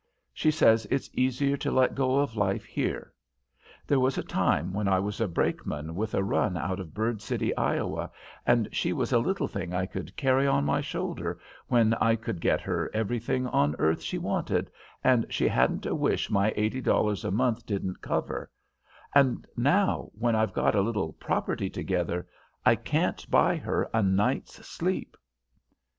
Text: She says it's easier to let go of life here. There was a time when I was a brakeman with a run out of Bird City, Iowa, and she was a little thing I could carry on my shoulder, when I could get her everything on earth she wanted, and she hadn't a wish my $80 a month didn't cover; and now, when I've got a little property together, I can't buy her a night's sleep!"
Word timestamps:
She 0.33 0.49
says 0.49 0.87
it's 0.89 1.11
easier 1.13 1.55
to 1.57 1.69
let 1.69 1.93
go 1.93 2.15
of 2.17 2.35
life 2.35 2.63
here. 2.65 3.13
There 3.85 3.99
was 3.99 4.17
a 4.17 4.23
time 4.23 4.73
when 4.73 4.87
I 4.87 4.97
was 4.97 5.21
a 5.21 5.27
brakeman 5.27 5.93
with 5.93 6.15
a 6.15 6.23
run 6.23 6.57
out 6.57 6.79
of 6.79 6.95
Bird 6.95 7.21
City, 7.21 7.55
Iowa, 7.55 8.09
and 8.43 8.67
she 8.71 8.93
was 8.93 9.13
a 9.13 9.19
little 9.19 9.47
thing 9.47 9.75
I 9.75 9.85
could 9.85 10.17
carry 10.17 10.47
on 10.47 10.65
my 10.65 10.81
shoulder, 10.81 11.39
when 11.67 11.93
I 11.93 12.15
could 12.15 12.41
get 12.41 12.61
her 12.61 12.89
everything 12.95 13.45
on 13.45 13.75
earth 13.77 14.01
she 14.01 14.17
wanted, 14.17 14.71
and 15.03 15.23
she 15.29 15.47
hadn't 15.47 15.85
a 15.85 15.93
wish 15.93 16.31
my 16.31 16.49
$80 16.57 17.23
a 17.23 17.29
month 17.29 17.63
didn't 17.67 18.01
cover; 18.01 18.49
and 19.13 19.45
now, 19.55 20.09
when 20.17 20.35
I've 20.35 20.51
got 20.53 20.73
a 20.73 20.81
little 20.81 21.13
property 21.13 21.69
together, 21.69 22.27
I 22.65 22.73
can't 22.75 23.29
buy 23.29 23.55
her 23.57 23.87
a 23.93 24.01
night's 24.01 24.65
sleep!" 24.67 25.15